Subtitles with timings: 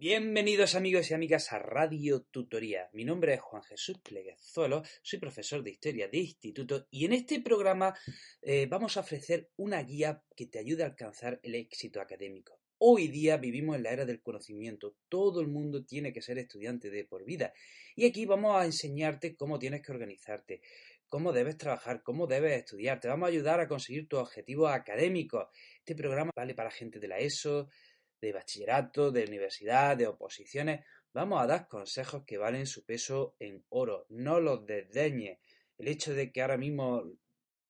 [0.00, 2.88] Bienvenidos amigos y amigas a Radio Tutoría.
[2.94, 7.42] Mi nombre es Juan Jesús Pleguezuelo, soy profesor de Historia de Instituto y en este
[7.42, 7.94] programa
[8.40, 12.62] eh, vamos a ofrecer una guía que te ayude a alcanzar el éxito académico.
[12.78, 16.88] Hoy día vivimos en la era del conocimiento, todo el mundo tiene que ser estudiante
[16.88, 17.52] de por vida
[17.94, 20.62] y aquí vamos a enseñarte cómo tienes que organizarte,
[21.10, 25.48] cómo debes trabajar, cómo debes estudiar, te vamos a ayudar a conseguir tus objetivos académicos.
[25.76, 27.68] Este programa vale para gente de la ESO,
[28.20, 33.64] de bachillerato, de universidad, de oposiciones, vamos a dar consejos que valen su peso en
[33.68, 35.38] oro, no los desdeñes.
[35.78, 37.04] El hecho de que ahora mismo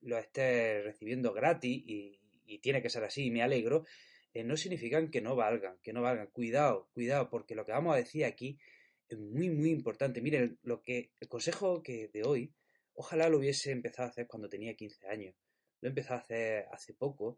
[0.00, 2.14] lo estés recibiendo gratis y,
[2.62, 3.84] tiene que ser así, y me alegro,
[4.32, 6.28] eh, no significan que no valgan, que no valgan.
[6.28, 8.58] Cuidado, cuidado, porque lo que vamos a decir aquí
[9.06, 10.22] es muy, muy importante.
[10.22, 12.54] Miren, lo que, el consejo que de hoy,
[12.94, 15.34] ojalá lo hubiese empezado a hacer cuando tenía 15 años.
[15.82, 17.36] Lo he empezado a hacer hace poco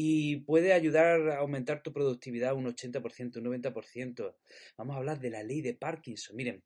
[0.00, 4.36] y puede ayudar a aumentar tu productividad un 80%, un 90%.
[4.76, 6.36] Vamos a hablar de la ley de Parkinson.
[6.36, 6.62] Miren,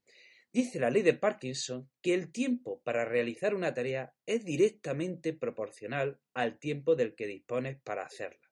[0.52, 6.20] dice la ley de Parkinson que el tiempo para realizar una tarea es directamente proporcional
[6.34, 8.50] al tiempo del que dispones para hacerla.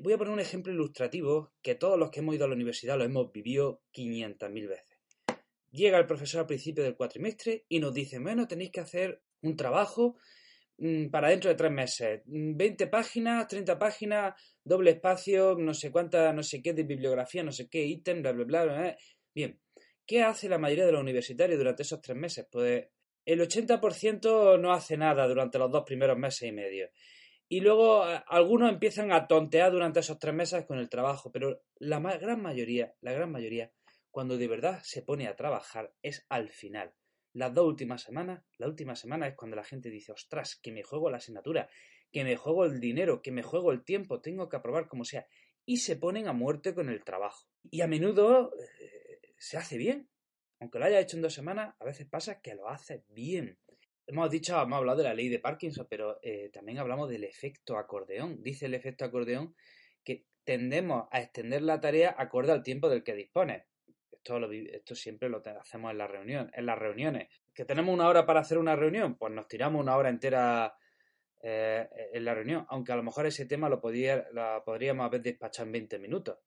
[0.00, 2.96] Voy a poner un ejemplo ilustrativo que todos los que hemos ido a la universidad
[2.96, 4.98] lo hemos vivido 500.000 veces.
[5.72, 9.58] Llega el profesor al principio del cuatrimestre y nos dice, bueno, tenéis que hacer un
[9.58, 10.16] trabajo
[11.10, 12.22] para dentro de tres meses.
[12.26, 17.42] 20 mm, páginas, 30 páginas, doble espacio, no sé cuánta, no sé qué de bibliografía,
[17.42, 18.96] no sé qué ítem, bla, bla, bla, bla.
[19.34, 19.60] Bien,
[20.06, 22.46] ¿qué hace la mayoría de los universitarios durante esos tres meses?
[22.50, 22.86] Pues
[23.24, 26.90] el 80% no hace nada durante los dos primeros meses y medio.
[27.48, 31.62] Y luego eh, algunos empiezan a tontear durante esos tres meses con el trabajo, pero
[31.78, 33.70] la gran mayoría, la gran mayoría,
[34.10, 36.92] cuando de verdad se pone a trabajar es al final
[37.34, 40.82] las dos últimas semanas, la última semana es cuando la gente dice, ostras, que me
[40.82, 41.68] juego la asignatura,
[42.12, 45.26] que me juego el dinero, que me juego el tiempo, tengo que aprobar como sea,
[45.64, 47.48] y se ponen a muerte con el trabajo.
[47.70, 50.08] Y a menudo eh, se hace bien.
[50.60, 53.58] Aunque lo haya hecho en dos semanas, a veces pasa que lo hace bien.
[54.06, 57.78] Hemos dicho, hemos hablado de la ley de Parkinson, pero eh, también hablamos del efecto
[57.78, 58.42] acordeón.
[58.42, 59.54] Dice el efecto acordeón
[60.04, 63.66] que tendemos a extender la tarea acorde al tiempo del que dispone
[64.24, 65.98] esto, siempre lo hacemos en,
[66.66, 67.28] las reuniones.
[67.52, 69.16] ¿Que tenemos una hora para hacer una reunión?
[69.16, 70.74] Pues nos tiramos una hora entera
[71.42, 75.72] eh, en la reunión, aunque a lo mejor ese tema lo, podríamos haber despachado en
[75.72, 76.38] 20 minutos.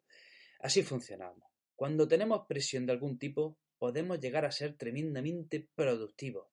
[0.59, 1.43] Así funcionamos.
[1.75, 6.47] Cuando tenemos presión de algún tipo, podemos llegar a ser tremendamente productivos.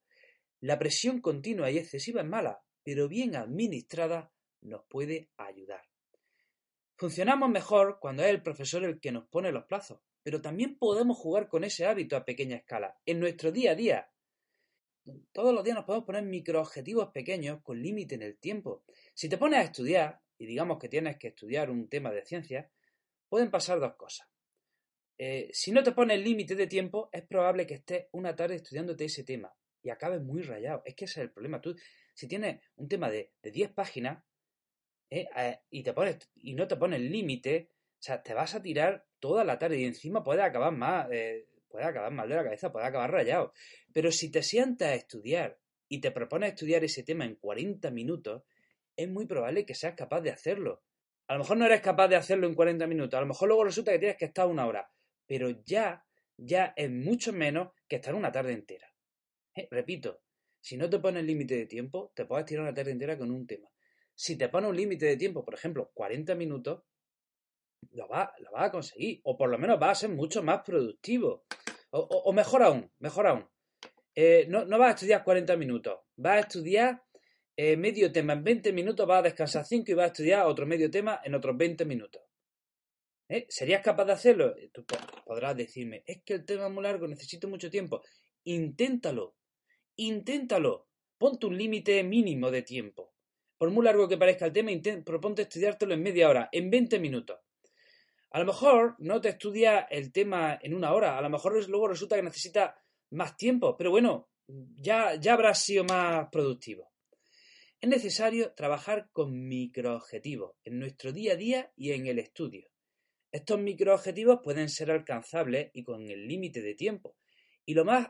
[0.61, 5.92] La presión continua y excesiva es mala, pero bien administrada nos puede ayudar.
[7.03, 11.19] Funcionamos mejor cuando es el profesor el que nos pone los plazos, pero también podemos
[11.19, 14.13] jugar con ese hábito a pequeña escala, en nuestro día a día.
[15.33, 18.85] Todos los días nos podemos poner microobjetivos pequeños con límite en el tiempo.
[19.15, 22.71] Si te pones a estudiar, y digamos que tienes que estudiar un tema de ciencia,
[23.29, 24.29] pueden pasar dos cosas.
[25.19, 29.07] Eh, si no te pones límite de tiempo, es probable que estés una tarde estudiándote
[29.07, 29.53] ese tema
[29.83, 30.83] y acabes muy rayado.
[30.85, 31.61] Es que ese es el problema.
[31.61, 31.75] Tú,
[32.15, 34.23] si tienes un tema de, de 10 páginas
[35.13, 39.07] eh, y, te pones, y no te pones límite, o sea, te vas a tirar
[39.21, 42.73] toda la tarde y encima puedes acabar más, eh, puedes acabar mal de la cabeza,
[42.73, 43.53] puedes acabar rayado.
[43.93, 48.43] Pero si te sientas a estudiar y te propones estudiar ese tema en 40 minutos,
[48.97, 50.83] es muy probable que seas capaz de hacerlo.
[51.27, 53.65] A lo mejor no eres capaz de hacerlo en 40 minutos, a lo mejor luego
[53.65, 54.91] resulta que tienes que estar una hora,
[55.27, 56.07] pero ya,
[56.39, 58.91] ya es mucho menos que estar una tarde entera.
[59.55, 60.23] Eh, repito,
[60.59, 63.47] si no te pones límite de tiempo, te puedes tirar una tarde entera con un
[63.47, 63.72] tema.
[64.15, 66.83] Si te pones un límite de tiempo, por ejemplo, 40 minutos,
[67.91, 71.45] lo va a conseguir, o por lo menos va a ser mucho más productivo.
[71.95, 73.47] O, mejor aún, mejor aún.
[74.15, 77.03] Eh, no, no vas a estudiar 40 minutos, vas a estudiar
[77.55, 80.67] eh, medio tema en 20 minutos, vas a descansar 5 y vas a estudiar otro
[80.67, 82.23] medio tema en otros 20 minutos.
[83.29, 83.47] ¿Eh?
[83.49, 84.55] ¿Serías capaz de hacerlo?
[84.73, 84.85] Tú
[85.25, 88.03] podrás decirme, es que el tema es muy largo, necesito mucho tiempo.
[88.45, 89.37] Inténtalo,
[89.97, 90.89] inténtalo.
[91.19, 93.12] Ponte un límite mínimo de tiempo.
[93.63, 94.73] Por muy largo que parezca el tema,
[95.05, 97.39] proponte estudiártelo en media hora, en 20 minutos.
[98.33, 101.87] A lo mejor no te estudia el tema en una hora, a lo mejor luego
[101.87, 102.75] resulta que necesita
[103.11, 106.91] más tiempo, pero bueno, ya, ya habrás sido más productivo.
[107.81, 112.69] Es necesario trabajar con microobjetivos en nuestro día a día y en el estudio.
[113.31, 117.15] Estos microobjetivos pueden ser alcanzables y con el límite de tiempo,
[117.65, 118.09] y lo más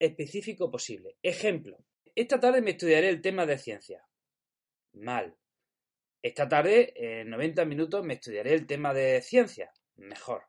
[0.00, 1.18] específico posible.
[1.22, 1.78] Ejemplo,
[2.16, 4.07] esta tarde me estudiaré el tema de ciencia.
[4.98, 5.36] Mal.
[6.22, 9.72] Esta tarde, en 90 minutos, me estudiaré el tema de ciencia.
[9.96, 10.42] Mejor.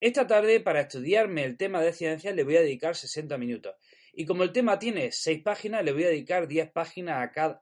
[0.00, 3.74] Esta tarde, para estudiarme el tema de ciencia, le voy a dedicar 60 minutos.
[4.12, 7.60] Y como el tema tiene 6 páginas, le voy a dedicar 10 páginas a cada,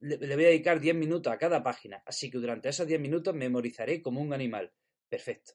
[0.00, 3.34] le, voy a dedicar 10 minutos a cada página, así que durante esos 10 minutos
[3.34, 4.72] memorizaré como un animal.
[5.08, 5.52] Perfecto.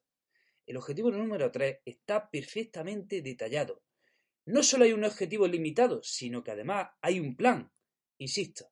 [0.65, 3.83] El objetivo número 3 está perfectamente detallado.
[4.45, 7.71] No solo hay un objetivo limitado, sino que además hay un plan.
[8.17, 8.71] Insisto,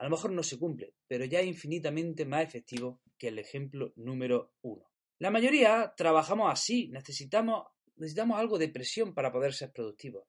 [0.00, 3.92] a lo mejor no se cumple, pero ya es infinitamente más efectivo que el ejemplo
[3.96, 4.82] número 1.
[5.18, 7.66] La mayoría trabajamos así, necesitamos,
[7.96, 10.24] necesitamos algo de presión para poder ser productivos.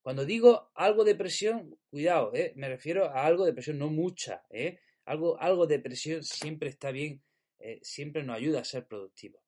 [0.00, 2.52] Cuando digo algo de presión, cuidado, ¿eh?
[2.54, 4.44] me refiero a algo de presión, no mucha.
[4.48, 4.78] ¿eh?
[5.06, 7.20] Algo, algo de presión siempre está bien,
[7.58, 9.42] eh, siempre nos ayuda a ser productivos.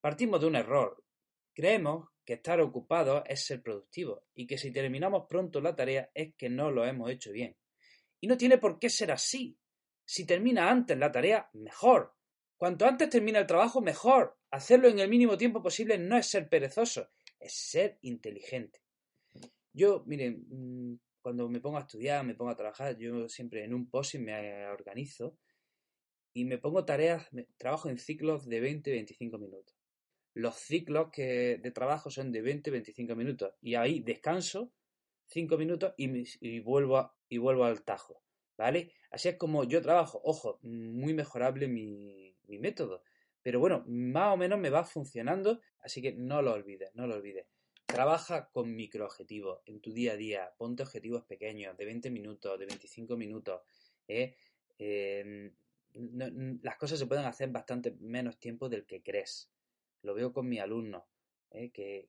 [0.00, 1.04] Partimos de un error.
[1.52, 6.34] Creemos que estar ocupados es ser productivos y que si terminamos pronto la tarea es
[6.34, 7.54] que no lo hemos hecho bien.
[8.22, 9.58] Y no tiene por qué ser así.
[10.04, 12.14] Si termina antes la tarea, mejor.
[12.56, 14.38] Cuanto antes termina el trabajo, mejor.
[14.52, 17.10] Hacerlo en el mínimo tiempo posible no es ser perezoso,
[17.40, 18.80] es ser inteligente.
[19.72, 23.74] Yo, miren, mm, cuando me pongo a estudiar, me pongo a trabajar, yo siempre en
[23.74, 25.36] un post me organizo
[26.32, 29.74] y me pongo tareas, trabajo en ciclos de 20-25 minutos.
[30.34, 34.72] Los ciclos que, de trabajo son de 20-25 minutos y ahí descanso
[35.32, 38.22] 5 minutos y, vuelvo y vuelvo al tajo,
[38.56, 38.92] ¿vale?
[39.10, 40.20] Así es como yo trabajo.
[40.24, 43.02] Ojo, muy mejorable mi, mi método.
[43.42, 47.16] Pero bueno, más o menos me va funcionando, así que no lo olvides, no lo
[47.16, 47.46] olvides.
[47.86, 50.54] Trabaja con microobjetivos en tu día a día.
[50.56, 53.60] Ponte objetivos pequeños de 20 minutos, de 25 minutos.
[54.08, 54.34] ¿eh?
[54.78, 55.52] Em,
[56.62, 59.50] las cosas se pueden hacer bastante menos tiempo del que crees.
[60.02, 61.04] Lo veo con mis alumnos,
[61.50, 61.70] ¿eh?
[61.70, 62.08] que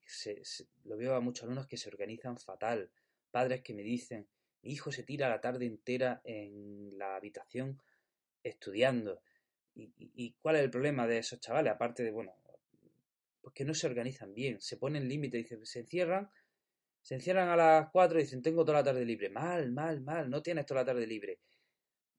[0.85, 2.89] lo veo a muchos alumnos que se organizan fatal.
[3.33, 4.27] Padres que me dicen,
[4.62, 7.81] mi hijo se tira la tarde entera en la habitación
[8.44, 9.24] estudiando.
[9.74, 11.74] ¿Y, cuál es el problema de esos chavales?
[11.74, 12.31] Aparte de, bueno,
[13.41, 16.30] pues que no se organizan bien, se ponen límites, se encierran,
[17.01, 19.31] se encierran a las 4 y dicen, tengo toda la tarde libre.
[19.31, 21.39] Mal, mal, mal, no tienes toda la tarde libre.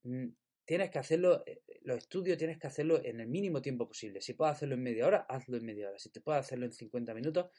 [0.03, 0.31] Mm,
[0.65, 4.21] tienes que hacerlo, eh, los estudios tienes que hacerlo en el mínimo tiempo posible.
[4.21, 5.99] Si puedes hacerlo en media hora, hazlo en media hora.
[6.01, 7.53] Si te puedes hacerlo en 50 minutos,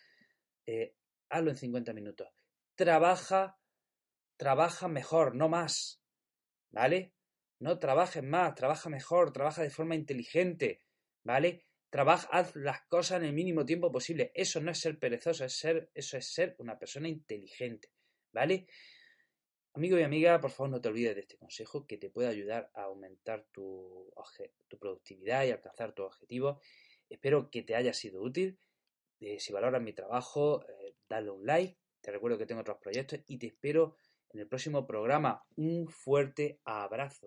[0.65, 0.93] eh,
[1.29, 2.27] hazlo en 50 minutos.
[2.75, 3.57] Trabaja,
[4.37, 6.01] trabaja mejor, no más.
[6.71, 7.13] ¿Vale?
[7.59, 10.83] No trabajes más, trabaja mejor, trabaja de forma inteligente.
[11.23, 11.65] ¿Vale?
[11.89, 14.31] Trabaja, haz las cosas en el mínimo tiempo posible.
[14.35, 17.89] Eso no es ser perezoso, es ser, eso es ser una persona inteligente,
[18.33, 18.67] ¿vale?
[19.73, 22.69] Amigo y amiga, por favor no te olvides de este consejo que te puede ayudar
[22.73, 24.11] a aumentar tu,
[24.67, 26.59] tu productividad y alcanzar tu objetivo.
[27.09, 28.59] Espero que te haya sido útil.
[29.19, 31.77] Eh, si valoras mi trabajo, eh, dale un like.
[32.05, 33.95] Te recuerdo que tengo otros proyectos y te espero
[34.29, 35.43] en el próximo programa.
[35.55, 37.25] Un fuerte abrazo.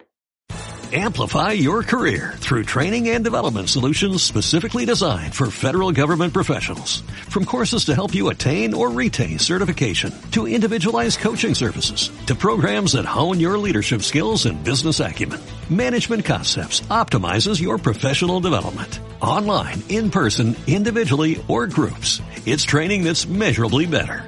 [0.90, 7.02] Amplify your career through training and development solutions specifically designed for federal government professionals.
[7.28, 12.92] From courses to help you attain or retain certification, to individualized coaching services, to programs
[12.92, 19.00] that hone your leadership skills and business acumen, Management Concepts optimizes your professional development.
[19.20, 24.27] Online, in person, individually, or groups, it's training that's measurably better.